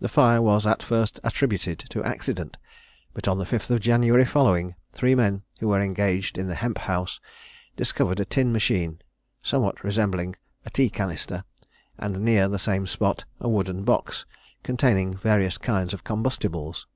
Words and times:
The 0.00 0.08
fire 0.08 0.40
was 0.40 0.64
at 0.68 0.84
first 0.84 1.18
attributed 1.24 1.80
to 1.90 2.04
accident; 2.04 2.56
but 3.12 3.26
on 3.26 3.38
the 3.38 3.44
5th 3.44 3.70
of 3.72 3.80
January 3.80 4.24
following, 4.24 4.76
three 4.92 5.16
men, 5.16 5.42
who 5.58 5.66
were 5.66 5.80
engaged 5.80 6.38
in 6.38 6.46
the 6.46 6.54
hemp 6.54 6.78
house, 6.78 7.18
discovered 7.76 8.20
a 8.20 8.24
tin 8.24 8.52
machine, 8.52 9.00
somewhat 9.42 9.82
resembling 9.82 10.36
a 10.64 10.70
tea 10.70 10.88
canister, 10.90 11.42
and 11.98 12.20
near 12.20 12.46
the 12.46 12.56
same 12.56 12.86
spot 12.86 13.24
a 13.40 13.48
wooden 13.48 13.82
box, 13.82 14.26
containing 14.62 15.16
various 15.16 15.58
kinds 15.58 15.92
of 15.92 16.04
combustibles. 16.04 16.86